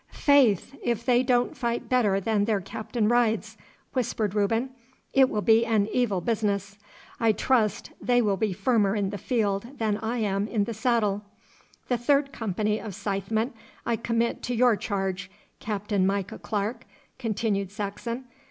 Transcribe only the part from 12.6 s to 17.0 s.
of scythesmen I commit to your charge, Captain Micah Clarke,'